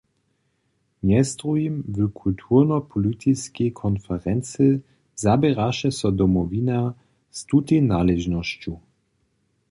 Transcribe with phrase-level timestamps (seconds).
[1.05, 4.67] Mjez druhim w kulturno-politiskej konferency
[5.25, 6.81] zaběraše so Domowina
[7.37, 8.73] z tutej naležnosću.